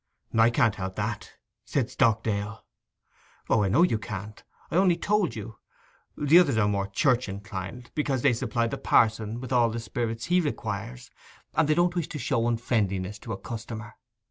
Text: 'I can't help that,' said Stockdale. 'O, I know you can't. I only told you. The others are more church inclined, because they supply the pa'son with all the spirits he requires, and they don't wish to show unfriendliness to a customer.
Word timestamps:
'I 0.35 0.49
can't 0.49 0.73
help 0.77 0.95
that,' 0.95 1.33
said 1.63 1.91
Stockdale. 1.91 2.65
'O, 3.51 3.61
I 3.63 3.67
know 3.69 3.83
you 3.83 3.99
can't. 3.99 4.43
I 4.71 4.75
only 4.77 4.97
told 4.97 5.35
you. 5.35 5.59
The 6.17 6.39
others 6.39 6.57
are 6.57 6.67
more 6.67 6.87
church 6.87 7.29
inclined, 7.29 7.91
because 7.93 8.23
they 8.23 8.33
supply 8.33 8.65
the 8.65 8.79
pa'son 8.79 9.39
with 9.39 9.53
all 9.53 9.69
the 9.69 9.79
spirits 9.79 10.25
he 10.25 10.41
requires, 10.41 11.11
and 11.53 11.67
they 11.69 11.75
don't 11.75 11.93
wish 11.95 12.07
to 12.07 12.17
show 12.17 12.47
unfriendliness 12.47 13.19
to 13.19 13.33
a 13.33 13.37
customer. 13.37 13.93